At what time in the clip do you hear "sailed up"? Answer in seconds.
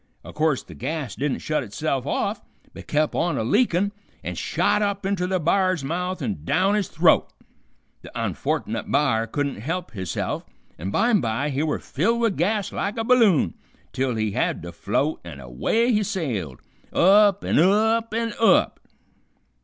16.01-17.43